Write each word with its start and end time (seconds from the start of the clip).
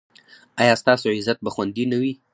ایا 0.61 0.73
ستاسو 0.81 1.07
عزت 1.17 1.37
به 1.43 1.49
خوندي 1.55 1.83
نه 1.91 1.97
وي؟ 2.01 2.13